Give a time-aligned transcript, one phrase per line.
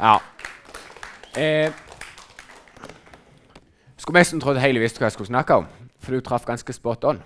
[0.00, 0.16] Ja.
[1.36, 1.72] Eh,
[4.00, 5.66] skulle nesten trodd Hailey visste hva jeg skulle snakke om,
[6.00, 7.20] for du traff ganske spot on.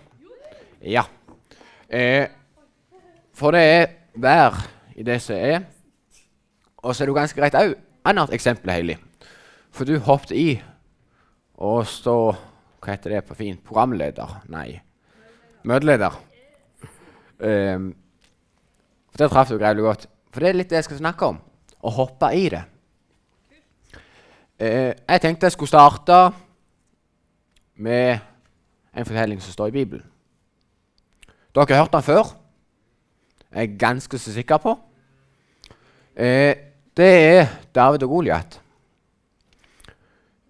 [0.83, 1.05] Ja.
[1.89, 2.27] Eh,
[3.35, 3.87] for det er
[4.19, 4.59] vær
[4.97, 5.63] i det som er.
[6.83, 8.99] Og så er det ganske greit òg annet eksempel, Hailey.
[9.71, 10.49] For du hoppet i
[11.55, 12.35] og så
[12.85, 13.63] Hva heter det på fint?
[13.65, 14.43] Programleder?
[14.53, 14.75] Nei.
[15.65, 16.19] Møteleder.
[17.41, 17.95] Um,
[19.09, 20.05] for Det traff du greit godt.
[20.35, 21.39] For det er litt det jeg skal snakke om.
[21.85, 22.63] Å hoppa i det.
[24.55, 26.19] Uh, jeg tenkte jeg skulle starte
[27.75, 28.23] med
[28.95, 30.07] en fortelling som står i Bibelen.
[31.55, 32.33] Dere har hørt den før.
[33.55, 34.77] Jeg er ganske så sikker på.
[36.15, 36.55] Uh,
[36.97, 38.61] det er David og Goliat.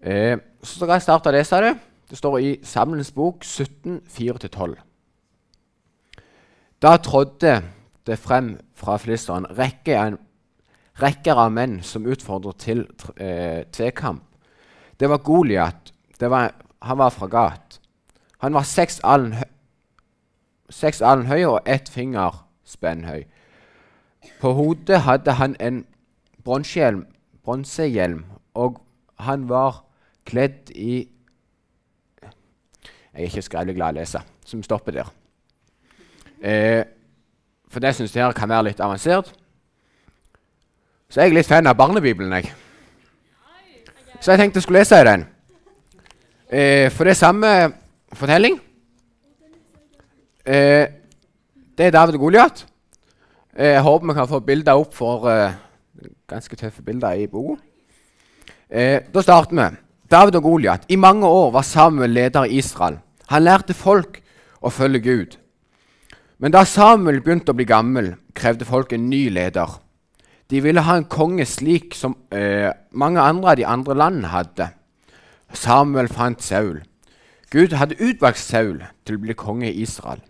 [0.05, 1.75] Uh, så skal jeg starte å lese det.
[2.09, 4.75] Det står i Samlens bok 17, 4-12.
[6.81, 7.55] Da trådte
[8.05, 10.17] det frem fra filisteren rekker,
[11.01, 12.85] rekker av menn som utfordret til
[13.17, 14.23] eh, tvekamp.
[14.99, 15.91] Det var Goliat.
[16.21, 17.79] Han var fra Gat.
[18.39, 19.35] Han var seks alen,
[20.69, 23.25] seks alen høy og ett finger spenn høy.
[24.41, 25.83] På hodet hadde han en
[26.45, 28.79] bronsehjelm, og
[29.19, 29.83] han var
[30.25, 31.07] kledd i
[33.15, 35.11] Jeg er ikke skrevet glad i å lese, så vi stopper der.
[36.43, 36.83] Eh,
[37.71, 39.31] for det syns jeg kan være litt avansert.
[41.15, 42.49] Så jeg er litt fan av Barnebibelen, jeg.
[44.19, 45.21] Så jeg tenkte jeg skulle lese den.
[46.51, 47.51] Eh, for det er samme
[48.19, 48.57] fortelling.
[50.43, 50.91] Eh,
[51.71, 52.65] det er David og Goliat.
[53.55, 55.55] Eh, jeg håper vi kan få bilder opp for eh,
[56.27, 57.61] ganske tøffe bilder i boka.
[58.67, 59.69] Eh, da starter vi.
[60.11, 60.83] David og Goliat.
[60.91, 62.99] I mange år var Samuel leder i Israel.
[63.31, 64.19] Han lærte folk
[64.59, 65.39] å følge Gud.
[66.43, 69.79] Men da Samuel begynte å bli gammel, krevde folk en ny leder.
[70.49, 74.69] De ville ha en konge slik som eh, mange andre av de andre landene hadde.
[75.53, 76.83] Samuel fant Saul.
[77.49, 80.21] Gud hadde utvalgt Saul til å bli konge i Israel.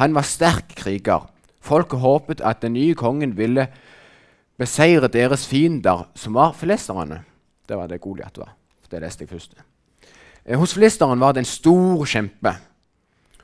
[0.00, 1.28] Han var sterk kriger.
[1.64, 3.68] Folket håpet at den nye kongen ville
[4.60, 7.22] beseire deres fiender, som var filisterne.
[7.68, 8.54] Det var det Goliat var.
[8.90, 9.56] Det leste jeg først.
[10.44, 12.56] Eh, hos filisteren var det en stor kjempe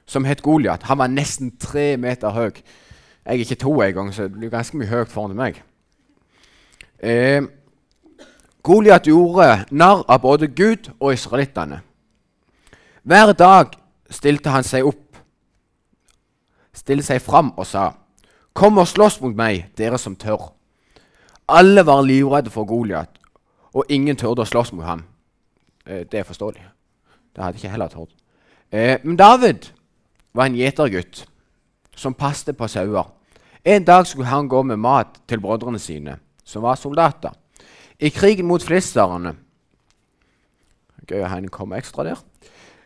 [0.06, 0.82] som het Goliat.
[0.82, 2.50] Han var nesten tre meter høy.
[3.24, 5.62] Jeg er ikke to engang, så det blir ganske mye høyt foran meg.
[7.00, 7.42] Eh,
[8.62, 11.80] Goliat gjorde narr av både Gud og israelittene.
[13.02, 13.72] Hver dag
[14.10, 15.16] stilte han seg opp,
[16.76, 17.92] stilte seg fram og sa:"
[18.52, 20.50] Kom og slåss mot meg, dere som tør.
[21.48, 23.08] Alle var livredde for Goliat,
[23.72, 25.04] og ingen tørde å slåss mot ham.
[25.86, 26.64] Eh, det er forståelig.
[27.36, 28.14] Det hadde ikke heller tørt.
[28.72, 29.70] Eh, men David
[30.34, 31.24] var en gjetergutt
[31.96, 33.10] som passet på sauer.
[33.64, 36.18] En dag skulle han gå med mat til brødrene sine,
[36.50, 37.32] som var soldater.
[38.00, 39.36] I krigen mot filisterne
[41.10, 42.20] Gøy at han kom ekstra der.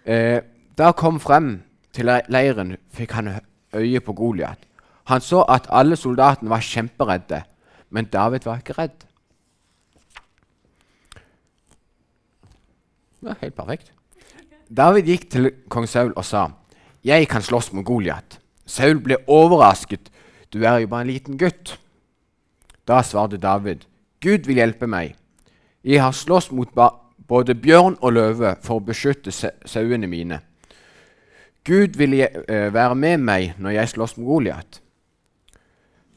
[0.08, 0.40] Eh,
[0.78, 1.58] da kom frem
[1.92, 3.34] til leiren, fikk han
[3.74, 4.62] øye på Goliat.
[5.10, 7.42] Han så at alle soldatene var kjemperedde,
[7.90, 9.04] men David var ikke redd.
[13.20, 13.92] Var helt perfekt.
[14.74, 16.48] David gikk til kong Saul og sa
[17.04, 18.38] 'Jeg kan slåss mot Goliat'.
[18.66, 20.10] Saul ble overrasket.
[20.52, 21.78] 'Du er jo bare en liten gutt.'
[22.88, 23.86] Da svarte David,
[24.20, 25.16] 'Gud vil hjelpe meg.
[25.84, 26.68] Jeg har slåss mot
[27.28, 29.32] både bjørn og løve for å beskytte
[29.66, 30.40] sauene mine.'
[31.64, 34.82] Gud vil uh, være med meg når jeg slåss mot Goliat.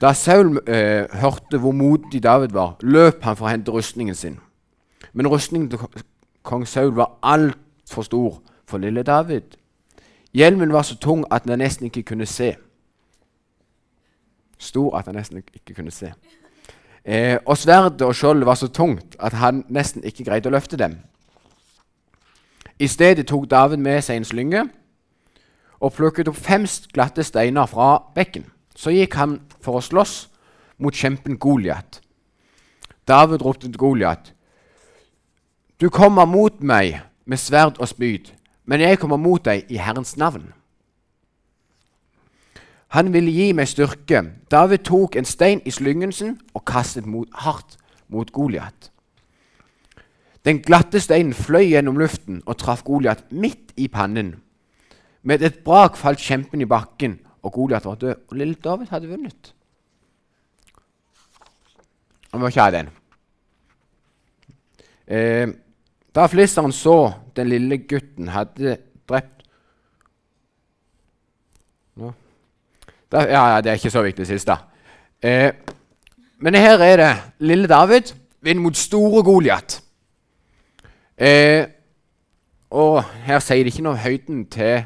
[0.02, 4.36] Da Saul uh, hørte hvor modig David var, løp han for å hente rustningen sin.
[5.14, 6.04] Men rustningen til
[6.44, 9.56] kong Saul var altfor stor for lille David.
[10.34, 12.56] Hjelmen var så tung at han nesten ikke kunne se.
[14.58, 16.12] Stor at han nesten ikke kunne se.
[17.08, 20.76] Eh, og sverdet og skjoldet var så tungt at han nesten ikke greide å løfte
[20.80, 20.98] dem.
[22.80, 24.66] I stedet tok David med seg en slynge
[25.80, 28.50] og plukket opp fem glatte steiner fra bekken.
[28.76, 30.28] Så gikk han for å slåss
[30.84, 32.02] mot kjempen Goliat.
[33.08, 34.34] David ropte til Goliat.
[35.80, 38.34] Du kommer mot meg med sverd og spyd,
[38.66, 40.52] men jeg kommer mot deg i Herrens navn.
[42.96, 44.22] Han ville gi meg styrke.
[44.52, 48.92] David tok en stein i slyngen sin og kastet mot, hardt mot Goliat.
[50.48, 54.38] Den glatte steinen fløy gjennom luften og traff Goliat midt i pannen.
[55.28, 58.16] Med et brak falt kjempen i bakken, og Goliat var død.
[58.30, 59.54] Og lille David hadde vunnet.
[62.32, 62.90] Han må ikke ha den.
[65.08, 65.48] Eh,
[66.16, 69.44] da flisseren så den lille gutten hadde drept
[71.96, 72.14] no.
[73.12, 74.58] Da, ja, ja, Det er ikke så viktig, siste.
[75.24, 75.54] Eh,
[76.38, 79.82] men her er det lille David vinner mot store Goliat.
[81.18, 81.66] Eh,
[82.70, 84.84] og her sier det ikke noe om høyden til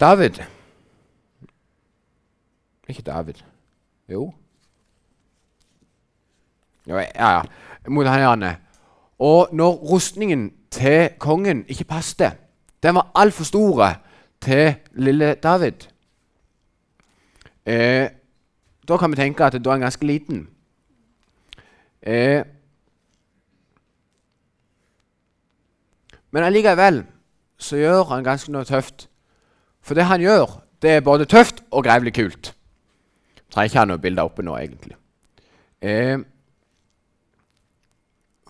[0.00, 0.40] David.
[2.88, 3.42] Ikke David.
[4.08, 4.32] Jo.
[6.86, 7.30] Ja, ja.
[7.36, 7.42] ja.
[7.88, 8.54] Mot han her.
[9.18, 12.32] Og når rustningen til kongen ikke passet,
[12.82, 14.00] den var altfor stor
[14.40, 15.93] til lille David
[17.66, 18.08] eh,
[18.88, 20.48] Da kan vi tenke at da er han ganske liten.
[22.02, 22.44] Eh,
[26.30, 27.04] men allikevel
[27.58, 29.08] så gjør han ganske noe tøft.
[29.80, 32.52] For det han gjør, det er både tøft og grevelig kult.
[33.52, 34.96] Trenger ikke ha noe bilde oppe nå, egentlig.
[35.80, 36.18] Eh,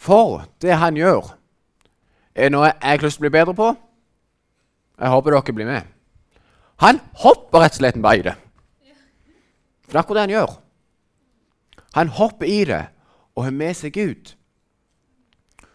[0.00, 1.34] for det han gjør,
[2.34, 3.69] er noe jeg har lyst til å bli bedre på.
[4.99, 5.93] Jeg håper dere blir med.
[6.82, 8.34] Han hopper rett og slett bare i det.
[9.84, 10.54] For det er akkurat det han gjør.
[11.94, 12.82] Han hopper i det
[13.34, 14.34] og har med seg Gud.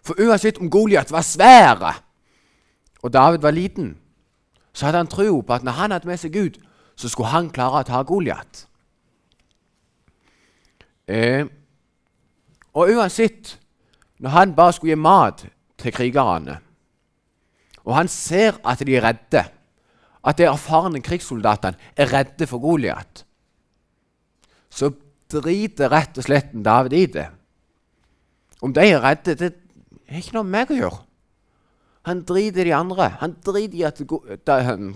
[0.04, 1.94] For uansett om Goliat var svære
[3.00, 3.94] og David var liten,
[4.74, 6.58] så hadde han tro på at når han hadde med seg Gud,
[6.96, 8.66] så skulle han klare å ta Goliat.
[11.08, 11.46] Eh,
[12.76, 13.56] og uansett
[14.20, 15.46] når han bare skulle gi mat
[15.80, 16.60] til krigerne,
[17.88, 19.46] og han ser at de er redde,
[20.20, 23.24] at de erfarne krigssoldatene er redde for Goliat,
[24.70, 24.92] så
[25.30, 27.28] driter rett og slett David i det.
[28.66, 29.54] Om de er redde, det
[30.10, 31.02] har ikke noe med meg å gjøre.
[32.10, 33.10] Han driter i de andre.
[33.22, 34.02] Han driter i at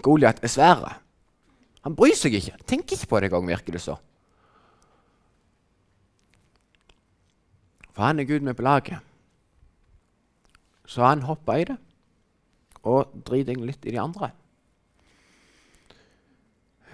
[0.04, 0.84] Goliat er svær.
[1.84, 2.58] Han bryr seg ikke.
[2.68, 3.98] Tenker ikke på det engang, virker det så.
[7.94, 9.04] For han er Gud med på laget.
[10.90, 11.78] Så han hoppa i det
[12.84, 14.34] og driter litt i de andre.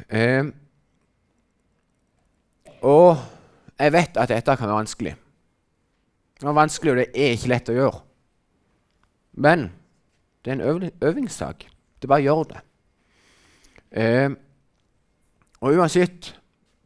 [0.05, 0.45] Eh,
[2.81, 3.17] og
[3.79, 5.15] jeg vet at dette kan være vanskelig.
[6.39, 8.01] Det er vanskelig, og det er ikke lett å gjøre.
[9.39, 9.65] Men
[10.45, 11.65] det er en øvingssak.
[12.01, 12.61] Det bare gjør det.
[13.91, 14.29] Eh,
[15.59, 16.33] og uansett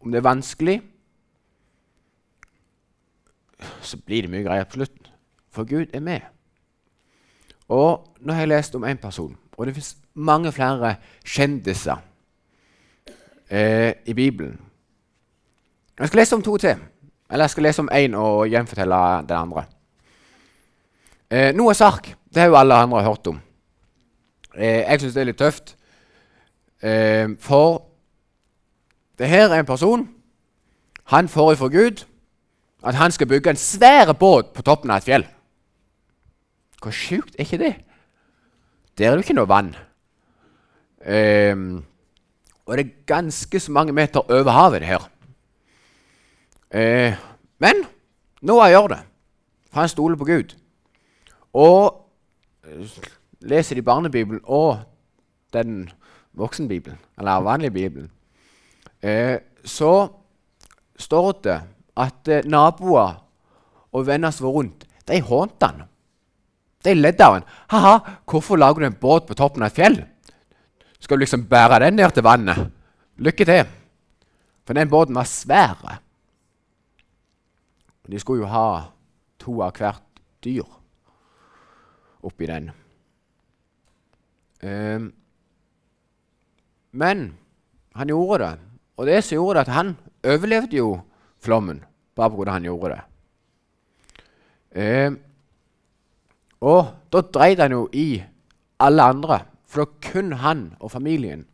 [0.02, 0.82] om det er vanskelig,
[3.82, 5.12] så blir det mye greier på slutten.
[5.54, 6.22] For Gud er med.
[7.70, 10.96] Og nå har jeg lest om én person, og det fins mange flere
[11.26, 12.02] kjendiser
[13.50, 14.60] eh, i Bibelen.
[16.00, 16.76] Jeg skal lese om to til.
[17.32, 19.00] Eller jeg skal lese om én og gjenfortelle
[19.30, 19.66] den andre.
[21.32, 23.42] Eh, Noahs ark det har jo alle andre hørt om.
[24.56, 25.76] Eh, jeg syns det er litt tøft.
[26.82, 27.86] Eh, for
[29.18, 30.10] det her er en person
[31.06, 32.06] Han får ifra Gud
[32.84, 35.26] at han skal bygge en svær båt på toppen av et fjell.
[36.82, 37.74] Hvor sjukt er ikke det?
[38.98, 39.76] Der er det jo ikke noe vann.
[41.06, 41.56] Eh,
[42.66, 45.08] og det er ganske så mange meter over havet, det her.
[46.74, 47.14] Uh,
[47.62, 47.84] men
[48.42, 49.02] Noah gjør det,
[49.70, 50.56] for han stoler på Gud.
[51.54, 51.84] Og
[52.66, 52.96] uh,
[53.46, 54.80] leser de barnebibelen og
[55.54, 55.86] den
[56.34, 58.08] voksenbibelen, eller vanlige bibelen,
[59.04, 60.08] eh, så
[60.98, 61.58] står det
[61.94, 63.20] at naboer
[63.94, 65.84] og venner som var rundt, de hånte han.
[66.84, 67.46] De ledde av han.
[67.72, 67.94] Ha-ha,
[68.26, 70.00] hvorfor lager du en båt på toppen av et fjell?
[71.00, 72.72] Skal du liksom bære den ned til vannet?
[73.22, 73.70] Lykke til.
[74.66, 76.00] For den båten var svær.
[78.12, 78.92] De skulle jo ha
[79.40, 80.68] to av hvert dyr
[82.24, 82.72] oppi den.
[84.64, 85.10] Um,
[86.92, 87.24] men
[87.96, 88.54] han gjorde det.
[88.98, 90.90] Og det som gjorde det at han overlevde jo
[91.44, 91.84] flommen,
[92.16, 93.02] bare fordi han gjorde det.
[94.74, 95.20] Um,
[96.64, 98.24] og da dreide han jo i
[98.80, 101.48] alle andre, for det kun han og familien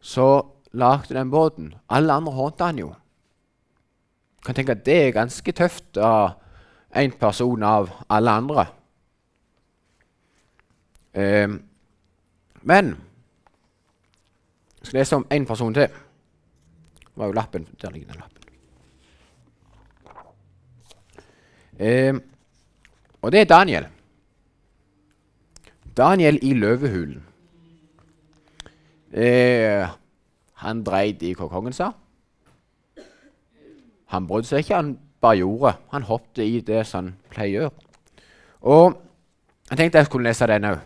[0.00, 1.74] som lagde den båten.
[1.88, 2.92] Alle andre hånte han jo.
[4.44, 6.40] Kan tenke at Det er ganske tøft av
[6.96, 8.66] én person av alle andre.
[11.14, 11.48] Eh,
[12.62, 12.96] men
[14.80, 15.88] jeg skal lese om én person til.
[17.00, 17.68] Det var jo lappen.
[17.82, 18.36] Der ligger den lappen.
[21.78, 22.14] Eh,
[23.22, 23.86] og det er Daniel.
[25.96, 27.24] Daniel i løvehulen.
[29.12, 29.88] Eh,
[30.54, 31.90] han dreide i hva kongen sa.
[34.10, 35.74] Han brydde seg ikke, han bare gjorde.
[35.94, 37.88] Han hoppet i det som han pleier å gjøre.
[38.60, 38.98] Og
[39.70, 40.80] jeg tenkte jeg skulle lese den òg.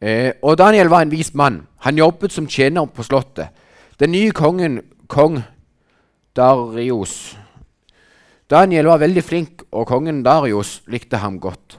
[0.00, 1.64] Eh, og Daniel var en vis mann.
[1.84, 3.50] Han jobbet som tjener på slottet.
[4.00, 4.80] Den nye kongen,
[5.12, 5.42] kong
[6.36, 7.36] Darius
[8.50, 11.76] Daniel var veldig flink, og kongen Darius likte ham godt.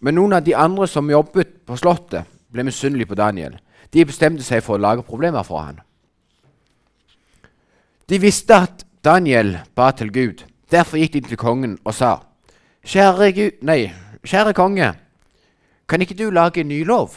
[0.00, 3.58] Men noen av de andre som jobbet på Slottet, ble misunnelige på Daniel.
[3.92, 5.82] De bestemte seg for å lage problemer for han.
[8.08, 10.44] De visste at Daniel ba til Gud.
[10.70, 12.16] Derfor gikk de til kongen og sa,
[12.84, 13.92] Kjære Gud, nei,
[14.24, 14.94] kjære konge,
[15.88, 17.10] kan ikke du lage en ny lov?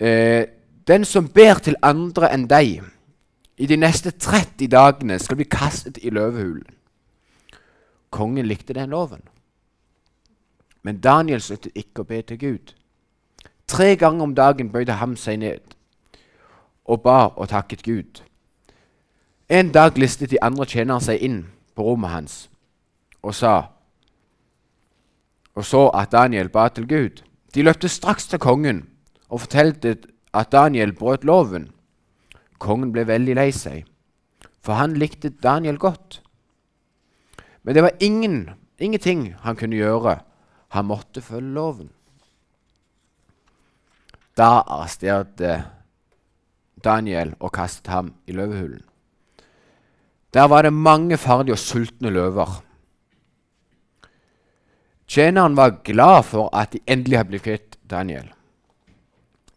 [0.00, 0.46] Eh,
[0.86, 2.80] den som ber til andre enn deg,
[3.60, 6.66] i de neste 30 dagene skal bli kastet i løvehulen.
[8.10, 9.22] Kongen likte den loven.
[10.82, 12.72] Men Daniel sluttet ikke å be til Gud.
[13.68, 15.76] Tre ganger om dagen bøyde han seg ned
[16.90, 18.22] og ba og takket Gud.
[19.50, 21.40] En dag listet de andre tjenere seg inn
[21.74, 22.34] på rommet hans
[23.20, 23.54] og sa
[25.58, 27.22] og så at Daniel ba til Gud.
[27.54, 28.84] De løpte straks til kongen
[29.28, 29.96] og fortalte
[30.32, 31.70] at Daniel brøt loven.
[32.58, 33.84] Kongen ble veldig lei seg,
[34.62, 36.22] for han likte Daniel godt.
[37.62, 40.20] Men det var ingen, ingenting han kunne gjøre.
[40.68, 41.90] Han måtte følge loven.
[44.36, 45.64] Da arresterte
[46.84, 48.89] Daniel og kastet ham i løvehulen.
[50.34, 52.62] Der var det mange farlige og sultne løver.
[55.08, 58.28] Tjeneren var glad for at de endelig hadde blitt kvitt Daniel.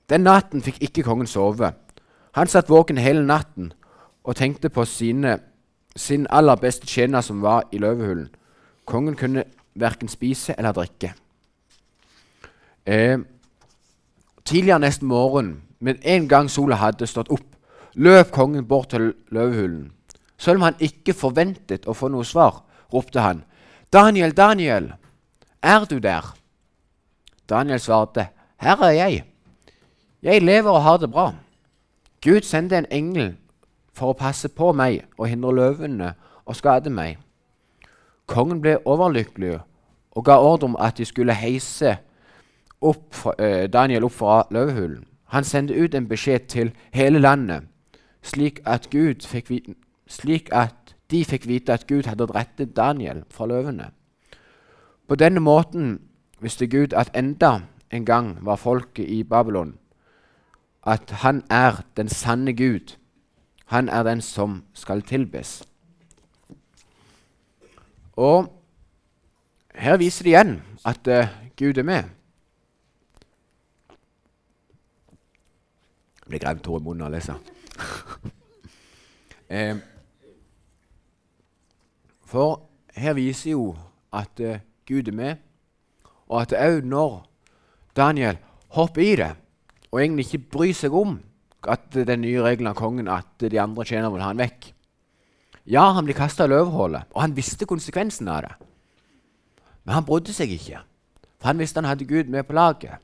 [0.10, 1.74] Den natten fikk ikke kongen sove.
[2.34, 3.72] Han satt våken hele natten
[4.24, 5.38] og tenkte på sine,
[5.96, 8.30] sin aller beste tjener som var i løvehulen.
[8.86, 9.44] Kongen kunne
[9.75, 11.13] verken spise eller drikke.
[12.86, 13.20] Eh,
[14.46, 17.46] tidligere neste morgen, med en gang sola hadde stått opp,
[17.94, 19.92] løp kongen bort til løvehulen.
[20.43, 23.43] Selv om han ikke forventet å få noe svar, ropte han,
[23.93, 24.93] 'Daniel, Daniel,
[25.63, 26.35] er du der?'
[27.50, 29.23] Daniel svarte, 'Her er jeg.
[30.23, 31.33] Jeg lever og har det bra.'
[32.21, 33.35] Gud sendte en engel
[33.93, 36.13] for å passe på meg og hindre løvene
[36.45, 37.17] å skade meg.
[38.27, 39.59] Kongen ble overlykkelig
[40.12, 41.97] og ga ordre om at de skulle heise
[42.81, 45.05] opp, uh, Daniel opp fra løvehulen.
[45.25, 47.63] Han sendte ut en beskjed til hele landet,
[48.23, 49.51] slik at, Gud fikk
[50.13, 53.91] slik at de fikk vite at Gud hadde rettet Daniel fra løvene.
[55.08, 56.00] På denne måten
[56.41, 57.60] visste Gud at enda
[57.91, 59.77] en gang var folket i Babylon
[60.84, 62.96] at han er den sanne Gud.
[63.65, 65.63] Han er den som skal tilbes.
[68.13, 68.60] Og
[69.75, 71.27] her viser det igjen at uh,
[71.58, 72.03] Gud er med.
[76.24, 77.34] Det ble greit tårer i munnen å lese.
[79.55, 79.79] eh,
[82.33, 82.63] for
[82.97, 83.75] her viser jo
[84.13, 84.57] at uh,
[84.89, 85.41] Gud er med,
[86.27, 87.21] og at òg når
[87.95, 88.39] Daniel
[88.73, 89.31] hopper i det
[89.93, 91.19] og egentlig ikke bryr seg om
[91.69, 94.71] at den nye regelen av kongen at de andre tjenerne vil ha han vekk.
[95.69, 98.55] Ja, han blir kasta i løvhullet, og han visste konsekvensen av det.
[99.85, 100.81] Men han brydde seg ikke,
[101.37, 102.97] for han visste han hadde Gud med på laget.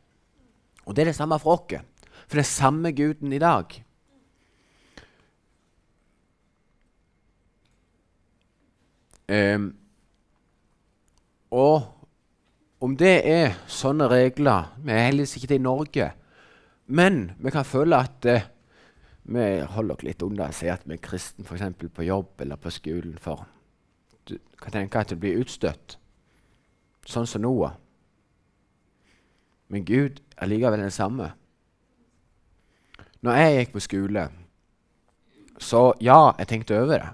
[0.90, 1.86] Og det er det samme for oss,
[2.26, 3.78] for det er samme Guden i dag.
[9.30, 9.74] Um,
[11.54, 11.86] og
[12.82, 16.08] om det er sånne regler Vi er heldigvis ikke det i Norge.
[16.90, 18.48] Men vi kan føle at uh,
[19.30, 19.46] vi
[19.76, 21.92] holder oss litt unna å si at vi er kristne f.eks.
[21.94, 23.18] på jobb eller på skolen.
[23.22, 23.46] For
[24.26, 26.00] du kan tenke at du blir utstøtt,
[27.06, 27.76] sånn som Noah.
[29.70, 31.30] Men Gud er likevel den samme.
[33.22, 34.26] Når jeg gikk på skole,
[35.60, 37.14] så ja, jeg tenkte over det.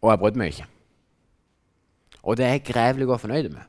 [0.00, 0.66] Og jeg brydde meg ikke.
[2.22, 3.64] Og det er jeg grevelig godt fornøyd med.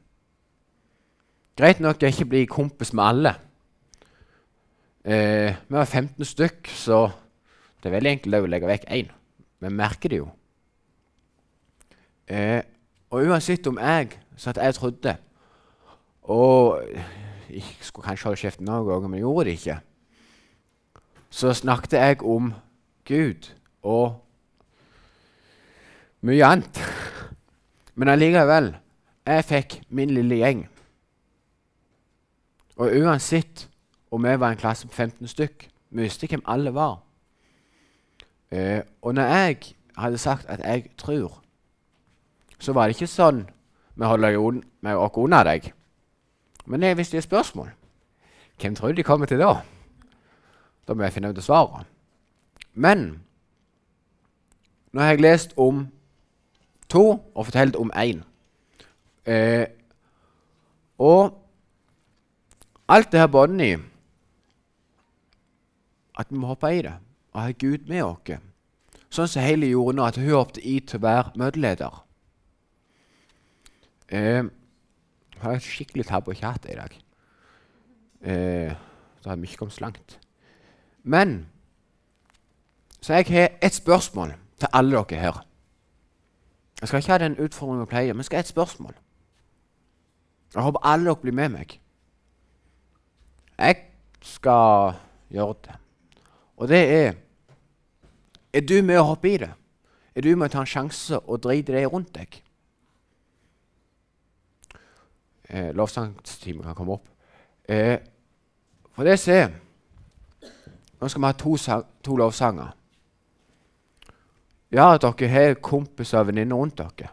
[1.60, 3.34] Greit nok å ikke bli kompis med alle.
[5.04, 7.08] Eh, vi var 15 stykk, så
[7.82, 9.12] det er veldig enkelt å legge vekk én.
[9.62, 10.28] Vi merker det jo.
[12.32, 12.62] Eh,
[13.12, 15.18] og uansett om jeg så at jeg trodde
[16.24, 16.80] Og
[17.50, 19.78] jeg skulle kanskje holde kjeft noen ganger, men jeg gjorde det ikke.
[21.30, 22.54] Så snakket jeg om
[23.08, 23.50] Gud
[23.82, 24.22] og
[26.22, 26.82] mye annet.
[27.96, 28.72] Men allikevel
[29.28, 30.64] jeg fikk min lille gjeng.
[32.82, 33.68] Og uansett
[34.12, 37.00] om vi var en klasse på 15 stykk, vi visste hvem alle var.
[38.52, 39.58] Eh, og når jeg
[39.98, 41.42] hadde sagt at jeg tror,
[42.60, 43.46] så var det ikke sånn
[43.96, 44.38] vi holder
[44.98, 45.72] oss unna deg.
[46.66, 47.70] Men jeg visste et spørsmål.
[48.62, 49.56] Hvem tror de kommer til da?
[50.88, 51.86] Da må jeg finne ut svaret.
[52.74, 53.22] Men
[54.92, 55.88] nå har jeg lest om
[56.92, 58.24] to og fortalte om én.
[59.26, 59.66] Eh,
[61.02, 61.38] og
[62.92, 63.78] alt det her båndet i
[66.20, 66.94] at vi må hoppe i det
[67.32, 68.40] og ha Gud med oss.
[69.12, 72.02] Sånn som hele gjorde nå, at hun hoppet i til å være møteleder.
[74.12, 74.44] Eh,
[75.36, 76.98] jeg har skikkelig tabb og kjat i dag.
[78.22, 78.76] Eh,
[79.24, 80.20] da har vi ikke kommet så langt.
[81.04, 81.48] Men
[83.02, 85.46] Så jeg har et spørsmål til alle dere her.
[86.82, 88.94] Jeg skal ikke ha den utfordringen jeg pleier, men skal ha et spørsmål.
[90.54, 91.82] Jeg håper alle dere blir med meg.
[93.58, 93.76] Jeg
[94.22, 94.94] skal
[95.30, 95.76] gjøre det.
[96.58, 97.14] Og det er
[98.54, 99.54] Er du med å hoppe i det?
[100.16, 102.42] Er du med å ta en sjanse og drite det rundt deg?
[105.50, 107.08] Eh, Lovsangstimen kan komme opp.
[107.70, 108.00] Eh,
[108.92, 109.52] for det som er
[111.02, 111.56] Nå skal vi ha to,
[112.04, 112.76] to lovsanger.
[114.72, 117.12] Ja, dere har kompiser og venninner rundt dere.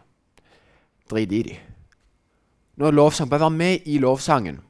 [1.11, 1.69] Drit i dem.
[2.79, 3.29] Nå er lovsang.
[3.29, 4.61] Bare vær med i lovsangen.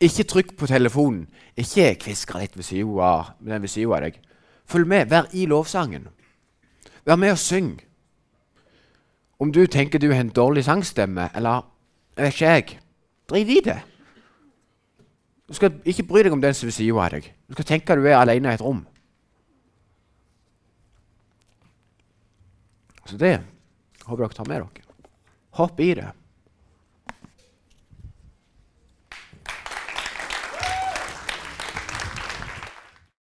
[0.00, 1.26] Ikke trykk på telefonen.
[1.56, 4.18] Ikke kvisker litt ved siden av, deg.
[4.64, 5.10] Følg med.
[5.10, 6.08] Vær i lovsangen.
[7.04, 7.80] Vær med og syng.
[9.38, 11.66] Om du tenker du har en dårlig sangstemme, eller
[12.16, 12.78] jeg vet ikke jeg,
[13.28, 13.80] drit i det.
[15.48, 17.32] Du skal ikke bry deg om den som er ved siden av deg.
[17.48, 18.86] Du skal tenke at du er alene i et rom.
[23.04, 23.40] Så det
[24.04, 24.68] har brakt ham med dere.
[25.58, 26.12] Hopp i det.